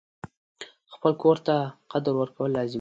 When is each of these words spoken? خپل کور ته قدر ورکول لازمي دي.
خپل 0.93 1.11
کور 1.21 1.37
ته 1.45 1.55
قدر 1.91 2.13
ورکول 2.17 2.49
لازمي 2.55 2.67
دي. 2.67 2.69